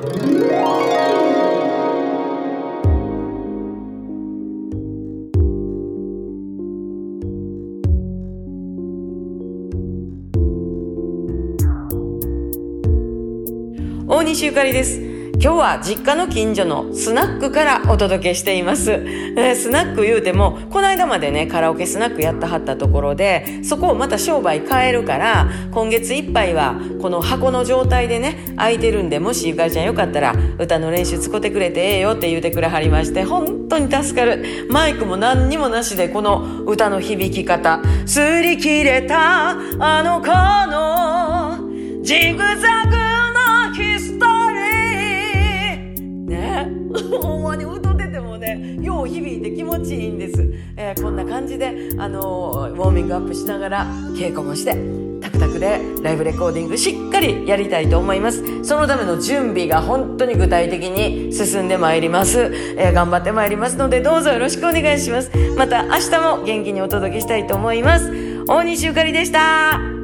[0.00, 0.06] 大
[14.22, 15.09] 西ゆかりです。
[15.42, 18.92] 今日は実家の近所のスナックからお届けしています。
[19.38, 34.66] えスナック言うても、この間までね、カラオケスナックやったはったところで、そこをまた商売変えるから、今月いっぱいはこの箱の状態でね、空いてるんで、もしゆかりちゃんよかったら、歌の練習使ってくれてええよって言うてくれはりまして、本当に助かる。
[34.68, 40.26] マイクも何にもなしで、この歌の響き方、擦り切れたあの子
[40.70, 41.70] の
[42.02, 42.99] ジグザグ
[47.40, 54.76] んまに歌っててもねよう響いて気持ちいいんです、えーこんな感じで、あのーウォーミングアップしながら稽古もして
[55.20, 58.64] タクタクでライブレコーディングしっかりやりたいと思います。
[58.64, 65.30] そのための準備が本当に具体的に進んでまいります、えー頑張ってまいりますのでどうぞよろしくお願いします。
[65.56, 68.44] また明日も元気にお届けしたいと思います。
[68.46, 69.99] 大西ゆかりでした。